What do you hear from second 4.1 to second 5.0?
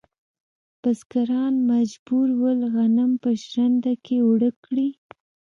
اوړه کړي.